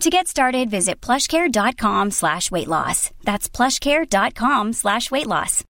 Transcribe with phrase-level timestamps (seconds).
[0.00, 3.10] To get started, visit plushcare.com slash weight loss.
[3.22, 5.62] That's plushcare.com slash weight loss.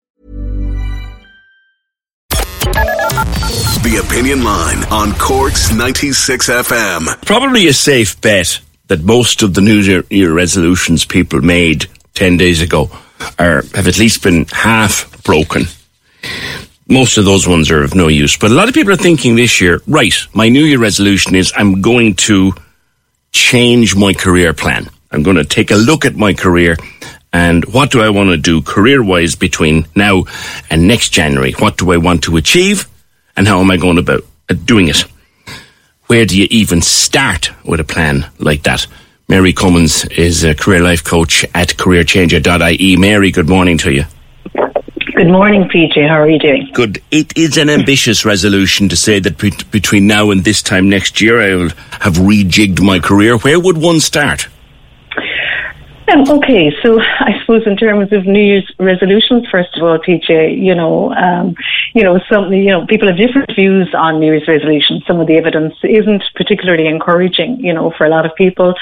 [3.80, 7.24] The Opinion Line on Cork's 96 FM.
[7.24, 12.36] Probably a safe bet that most of the New Year, year resolutions people made 10
[12.36, 12.90] days ago
[13.38, 15.62] are, have at least been half broken.
[16.86, 18.36] Most of those ones are of no use.
[18.36, 21.50] But a lot of people are thinking this year, right, my New Year resolution is
[21.56, 22.52] I'm going to
[23.32, 24.88] change my career plan.
[25.10, 26.76] I'm going to take a look at my career
[27.32, 30.24] and what do I want to do career wise between now
[30.70, 31.52] and next January?
[31.52, 32.88] What do I want to achieve
[33.36, 35.04] and how am I going about uh, doing it?
[36.06, 38.86] Where do you even start with a plan like that?
[39.28, 42.96] Mary Cummins is a career life coach at careerchanger.ie.
[42.96, 44.04] Mary, good morning to you.
[45.18, 46.08] Good morning, PJ.
[46.08, 46.70] How are you doing?
[46.72, 47.02] Good.
[47.10, 51.20] It is an ambitious resolution to say that be- between now and this time next
[51.20, 53.36] year, I will have rejigged my career.
[53.36, 54.46] Where would one start?
[56.12, 60.56] Um, okay, so I suppose in terms of New Year's resolutions, first of all, PJ,
[60.56, 61.56] you know, um,
[61.94, 65.02] you know, some, you know, people have different views on New Year's resolutions.
[65.04, 68.74] Some of the evidence isn't particularly encouraging, you know, for a lot of people.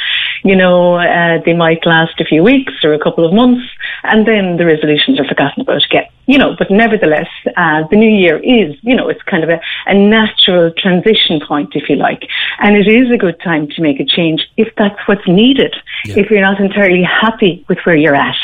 [0.44, 3.64] You know, uh, they might last a few weeks or a couple of months,
[4.02, 6.04] and then the resolutions are forgotten about again.
[6.26, 9.60] You know, but nevertheless, uh, the new year is, you know, it's kind of a,
[9.86, 12.22] a natural transition point, if you like,
[12.58, 15.74] and it is a good time to make a change if that's what's needed.
[16.04, 16.18] Yeah.
[16.18, 18.36] If you're not entirely happy with where you're at.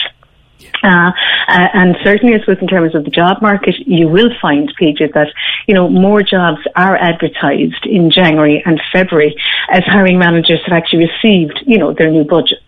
[0.82, 1.10] Uh,
[1.48, 5.12] uh, and certainly, I suppose, in terms of the job market, you will find, PJ,
[5.15, 5.28] that,
[5.66, 9.37] you know, more jobs are advertised in January and February
[9.71, 12.62] as hiring managers have actually received, you know, their new budgets.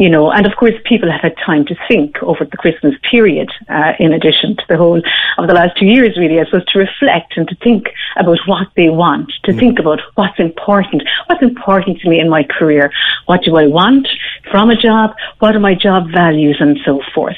[0.00, 3.50] You know, and of course, people have had time to think over the Christmas period,
[3.68, 5.02] uh, in addition to the whole
[5.36, 8.68] of the last two years, really, I suppose, to reflect and to think about what
[8.76, 12.90] they want, to think about what's important, what's important to me in my career,
[13.26, 14.08] what do I want
[14.50, 17.36] from a job, what are my job values, and so forth.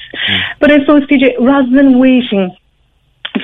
[0.60, 2.56] But I suppose, PJ, rather than waiting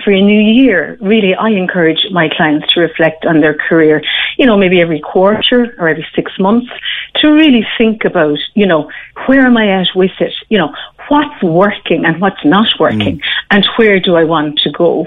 [0.09, 4.03] for a new year, really, I encourage my clients to reflect on their career,
[4.39, 6.67] you know, maybe every quarter or every six months
[7.17, 8.91] to really think about, you know,
[9.27, 10.33] where am I at with it?
[10.49, 10.75] You know,
[11.09, 13.23] what's working and what's not working mm.
[13.51, 15.07] and where do I want to go?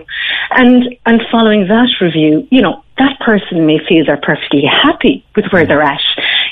[0.51, 5.45] And, and following that review, you know, that person may feel they're perfectly happy with
[5.51, 5.67] where mm.
[5.67, 6.01] they're at,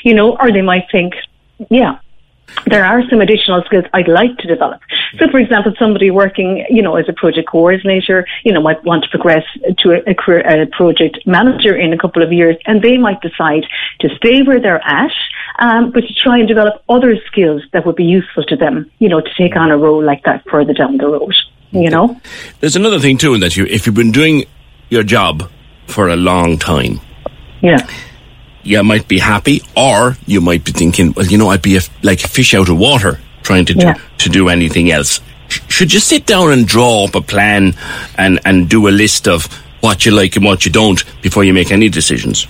[0.02, 1.14] you know, or they might think,
[1.70, 2.00] yeah,
[2.66, 4.80] there are some additional skills I'd like to develop.
[5.18, 9.04] So, for example, somebody working, you know, as a project coordinator, you know, might want
[9.04, 9.44] to progress
[9.78, 13.20] to a, a career, a project manager in a couple of years, and they might
[13.20, 13.64] decide
[14.00, 15.12] to stay where they're at,
[15.58, 19.08] um, but to try and develop other skills that would be useful to them, you
[19.08, 21.34] know, to take on a role like that further down the road.
[21.72, 22.20] You know,
[22.58, 24.44] There's another thing too, in that you, if you've been doing
[24.88, 25.48] your job
[25.86, 27.00] for a long time,
[27.62, 27.86] yeah.
[28.62, 31.80] You might be happy, or you might be thinking, well, you know, I'd be a,
[32.02, 33.94] like a fish out of water trying to do, Yeah.
[34.18, 35.20] to do anything else.
[35.48, 37.74] Sh- Should you sit down and draw up a plan
[38.18, 39.46] and, and do a list of
[39.80, 42.46] what you like and what you don't before you make any decisions?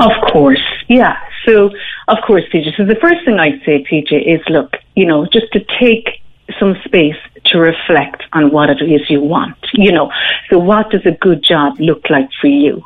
[0.00, 1.16] Of course, yeah.
[1.44, 1.70] So,
[2.08, 2.76] of course, PJ.
[2.76, 6.22] So the first thing I'd say, PJ, is look, you know, just to take
[6.58, 7.16] some space
[7.52, 9.56] to reflect on what it is you want.
[9.72, 10.10] You know,
[10.50, 12.82] so what does a good job look like for you?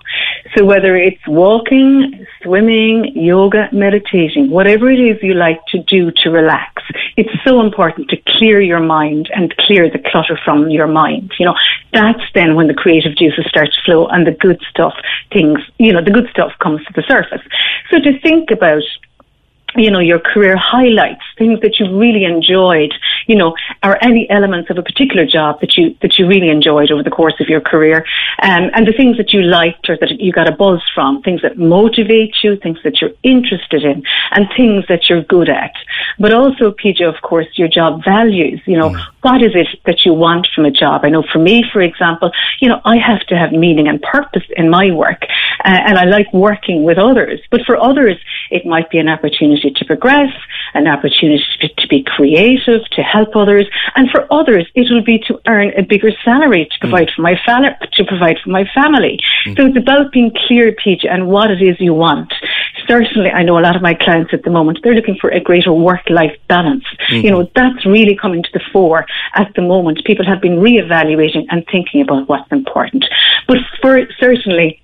[0.57, 6.31] So whether it's walking, swimming, yoga, meditating, whatever it is you like to do to
[6.31, 6.83] relax,
[7.17, 11.33] it's so important to clear your mind and clear the clutter from your mind.
[11.39, 11.57] You know,
[11.93, 14.95] that's then when the creative juices start to flow and the good stuff,
[15.33, 17.43] things, you know, the good stuff comes to the surface.
[17.91, 18.83] So to think about
[19.76, 22.93] you know, your career highlights, things that you really enjoyed,
[23.26, 26.90] you know, are any elements of a particular job that you, that you really enjoyed
[26.90, 28.05] over the course of your career.
[28.43, 31.43] Um, and the things that you liked or that you got a buzz from, things
[31.43, 34.02] that motivate you, things that you're interested in,
[34.32, 35.73] and things that you're good at.
[36.19, 38.61] But also, PJ, of course, your job values.
[38.66, 39.06] You know, mm.
[39.23, 41.05] what is it that you want from a job?
[41.05, 44.44] I know for me, for example, you know, I have to have meaning and purpose
[44.56, 45.23] in my work,
[45.64, 47.40] uh, and I like working with others.
[47.50, 48.16] But for others,
[48.50, 50.33] it might be an opportunity to progress,
[50.75, 53.67] an opportunity to, be creative, to help others,
[53.97, 57.15] and for others, it will be to earn a bigger salary to provide mm.
[57.15, 59.19] for my family, to provide for my family.
[59.47, 59.57] Mm.
[59.57, 62.33] So it's about being clear, PJ, and what it is you want.
[62.87, 65.41] Certainly, I know a lot of my clients at the moment, they're looking for a
[65.41, 66.85] greater work-life balance.
[67.09, 67.25] Mm-hmm.
[67.25, 70.05] You know, that's really coming to the fore at the moment.
[70.05, 73.05] People have been re-evaluating and thinking about what's important.
[73.47, 74.81] But for certainly,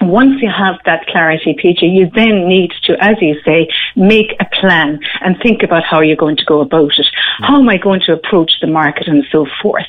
[0.00, 4.46] once you have that clarity, PJ, you then need to, as you say, make a
[4.60, 7.06] plan and think about how you're going to go about it.
[7.38, 9.86] How am I going to approach the market and so forth?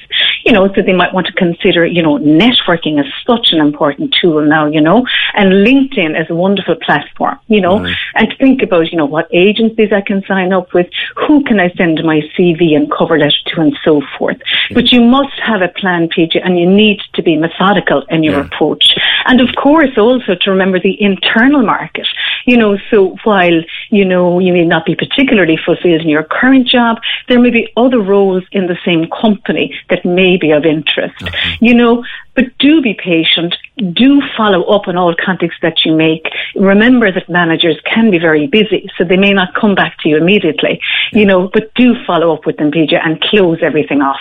[0.51, 4.13] You know, so they might want to consider, you know, networking is such an important
[4.19, 7.95] tool now, you know, and LinkedIn is a wonderful platform, you know, mm.
[8.15, 11.71] and think about, you know, what agencies I can sign up with, who can I
[11.77, 14.39] send my CV and cover letter to and so forth.
[14.39, 14.75] Mm.
[14.75, 18.33] But you must have a plan, PJ, and you need to be methodical in your
[18.33, 18.45] yeah.
[18.47, 18.93] approach.
[19.27, 22.07] And of course, also to remember the internal market.
[22.45, 26.67] You know, so while, you know, you may not be particularly fulfilled in your current
[26.67, 26.97] job,
[27.27, 31.21] there may be other roles in the same company that may be of interest.
[31.21, 31.57] Okay.
[31.59, 32.03] You know,
[32.35, 33.55] but do be patient.
[33.77, 36.25] Do follow up on all contacts that you make.
[36.55, 40.17] Remember that managers can be very busy, so they may not come back to you
[40.17, 44.19] immediately, you know, but do follow up with them, PJ, and close everything off.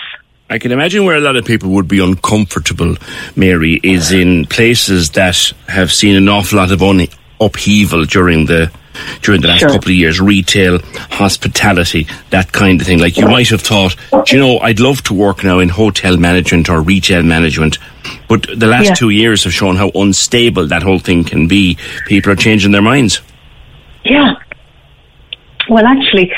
[0.48, 2.96] I can imagine where a lot of people would be uncomfortable,
[3.36, 7.06] Mary, is in places that have seen an awful lot of un-
[7.40, 8.70] upheaval during the
[9.22, 9.70] during the last sure.
[9.70, 10.78] couple of years, retail,
[11.10, 12.98] hospitality, that kind of thing.
[12.98, 13.96] Like you might have thought,
[14.30, 17.78] you know, I'd love to work now in hotel management or retail management,
[18.28, 18.94] but the last yeah.
[18.94, 21.78] two years have shown how unstable that whole thing can be.
[22.06, 23.22] People are changing their minds.
[24.04, 24.34] Yeah,
[25.70, 26.32] well, actually,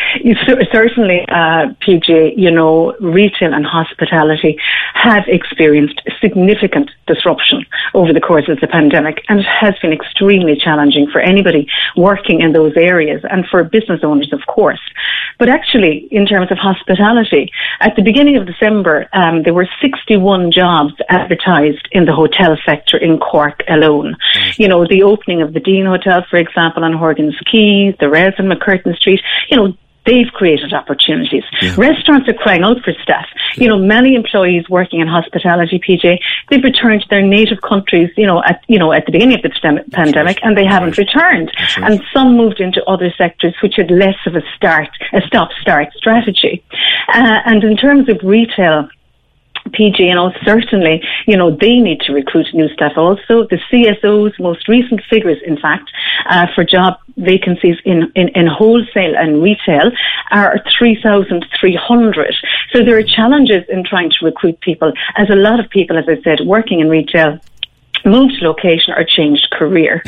[0.73, 4.59] certainly, uh, PJ, you know, retail and hospitality
[4.93, 7.65] have experienced significant disruption
[7.95, 12.43] over the course of the pandemic, and it has been extremely challenging for anybody working
[12.43, 14.81] in those areas and for business owners, of course.
[15.39, 17.51] But actually, in terms of hospitality,
[17.81, 22.99] at the beginning of December, um, there were 61 jobs advertised in the hotel sector
[22.99, 24.17] in Cork alone.
[24.59, 28.35] You know, the opening of the Dean Hotel, for example, on Horgan's Quay, the Res
[28.39, 29.75] on MacCurtain Street, you know,
[30.07, 31.45] they've created opportunities.
[31.61, 31.75] Yeah.
[31.77, 33.27] Restaurants are crying out for staff.
[33.57, 33.65] Yeah.
[33.65, 36.19] You know, many employees working in hospitality, PJ,
[36.51, 39.43] they've returned to their native countries, you know, at, you know, at the beginning of
[39.43, 41.53] the pandemic and they haven't returned.
[41.79, 41.93] Right.
[41.93, 46.63] And some moved into other sectors which had less of a start, a stop-start strategy.
[47.15, 48.89] Uh, and in terms of retail,
[49.73, 53.47] PG, you know, certainly, you know, they need to recruit new staff also.
[53.49, 55.91] The CSO's most recent figures, in fact,
[56.29, 59.91] uh, for job vacancies in, in, in wholesale and retail
[60.31, 62.35] are 3,300.
[62.73, 66.05] So there are challenges in trying to recruit people, as a lot of people, as
[66.09, 67.39] I said, working in retail
[68.05, 70.03] moved location or changed career.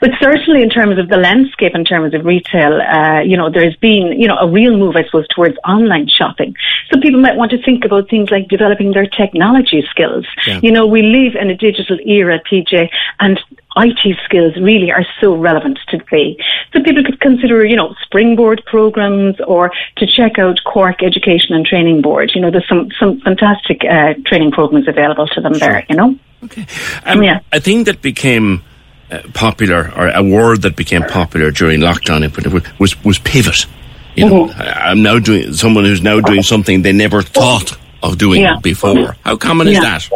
[0.00, 3.76] But certainly in terms of the landscape, in terms of retail, uh, you know, there's
[3.76, 6.54] been, you know, a real move, I suppose, towards online shopping.
[6.90, 10.26] So people might want to think about things like developing their technology skills.
[10.46, 10.60] Yeah.
[10.62, 12.88] You know, we live in a digital era, PJ,
[13.20, 13.40] and
[13.76, 16.36] IT skills really are so relevant today.
[16.72, 21.64] So people could consider, you know, springboard programs or to check out Cork Education and
[21.64, 22.32] Training Board.
[22.34, 25.68] You know, there's some, some fantastic uh, training programs available to them sure.
[25.68, 26.18] there, you know.
[26.44, 26.66] Okay.
[27.04, 27.40] Um, yeah.
[27.52, 28.62] A thing that became
[29.10, 33.66] uh, popular, or a word that became popular during lockdown was was pivot.
[34.14, 34.60] You know, mm-hmm.
[34.60, 38.56] I'm now doing someone who's now doing something they never thought of doing yeah.
[38.62, 39.16] before.
[39.24, 39.72] How common yeah.
[39.72, 40.10] is that?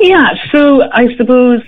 [0.00, 1.62] Yeah, so I suppose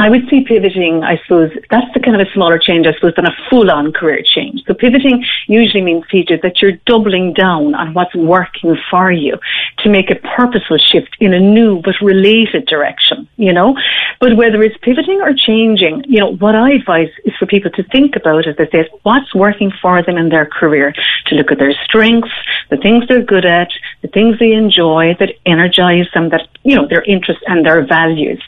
[0.00, 3.14] I would say pivoting, I suppose, that's the kind of a smaller change, I suppose,
[3.16, 4.62] than a full on career change.
[4.66, 9.36] So pivoting usually means, Peter, that you're doubling down on what's working for you
[9.78, 13.76] to make a purposeful shift in a new but related direction, you know?
[14.20, 17.82] But whether it's pivoting or changing, you know, what I advise is for people to
[17.82, 20.94] think about, as I said, what's working for them in their career,
[21.26, 22.30] to look at their strengths,
[22.70, 23.70] the things they're good at,
[24.02, 28.40] the things they enjoy that energize them, that, you know, their interests and their values.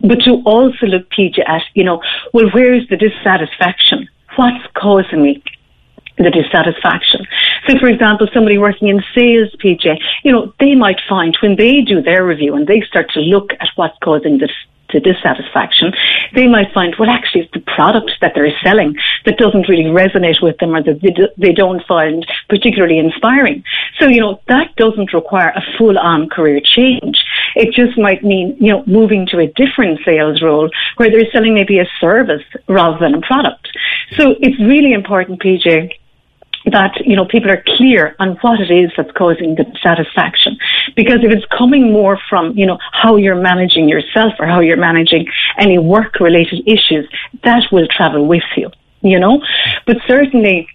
[0.00, 2.02] But to also look look, PJ, at, you know,
[2.32, 4.08] well, where's the dissatisfaction?
[4.36, 5.42] What's causing me
[6.18, 7.26] the dissatisfaction.
[7.68, 11.80] So, for example, somebody working in sales, PJ, you know, they might find when they
[11.80, 14.50] do their review and they start to look at what's causing this
[14.90, 15.92] to dissatisfaction,
[16.34, 20.42] they might find, well, actually, it's the product that they're selling that doesn't really resonate
[20.42, 23.62] with them or that they don't find particularly inspiring.
[23.98, 27.24] So, you know, that doesn't require a full on career change.
[27.54, 31.54] It just might mean, you know, moving to a different sales role where they're selling
[31.54, 33.68] maybe a service rather than a product.
[34.16, 35.92] So it's really important, PJ,
[36.66, 40.58] that you know people are clear on what it is that's causing the dissatisfaction
[41.00, 44.84] because if it's coming more from you know how you're managing yourself or how you're
[44.90, 45.24] managing
[45.64, 47.04] any work related issues
[47.44, 48.68] that will travel with you
[49.02, 49.42] you know?
[49.86, 50.68] But certainly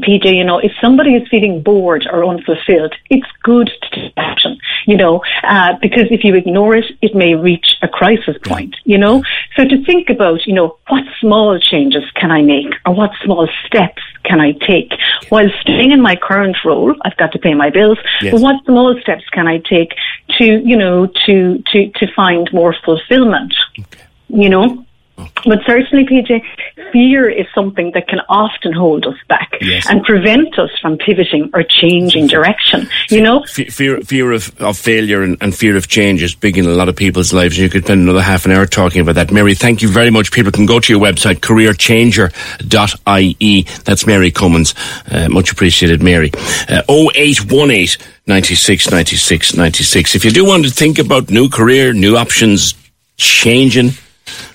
[0.00, 4.58] PJ, you know, if somebody is feeling bored or unfulfilled, it's good to take action,
[4.86, 8.98] you know, uh, because if you ignore it, it may reach a crisis point, you
[8.98, 9.22] know.
[9.56, 13.48] So to think about, you know, what small changes can I make or what small
[13.66, 14.92] steps can I take
[15.28, 16.94] while staying in my current role?
[17.02, 18.32] I've got to pay my bills, yes.
[18.32, 19.94] but what small steps can I take
[20.38, 24.02] to, you know, to, to, to find more fulfillment, okay.
[24.28, 24.84] you know?
[25.16, 26.42] But certainly, PJ,
[26.90, 29.88] fear is something that can often hold us back yes.
[29.88, 32.88] and prevent us from pivoting or changing direction.
[33.10, 36.66] You know, fear, fear of, of failure and, and, fear of change is big in
[36.66, 37.58] a lot of people's lives.
[37.58, 39.30] You could spend another half an hour talking about that.
[39.30, 40.32] Mary, thank you very much.
[40.32, 43.62] People can go to your website, careerchanger.ie.
[43.84, 44.74] That's Mary Cummins.
[45.10, 46.32] Uh, much appreciated, Mary.
[46.68, 50.14] Uh, 0818 96 96 96.
[50.14, 52.74] If you do want to think about new career, new options,
[53.16, 53.90] changing,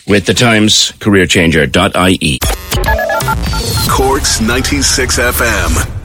[0.07, 2.39] with the Times careerchanger.ie.
[3.89, 5.95] Corks 96 FM.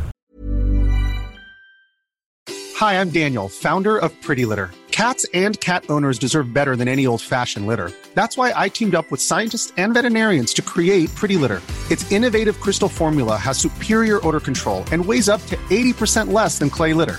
[2.76, 4.71] Hi, I'm Daniel, founder of Pretty Litter.
[4.90, 7.90] Cats and cat owners deserve better than any old fashioned litter.
[8.14, 11.62] That's why I teamed up with scientists and veterinarians to create Pretty Litter.
[11.90, 16.71] Its innovative crystal formula has superior odor control and weighs up to 80% less than
[16.71, 17.19] clay litter.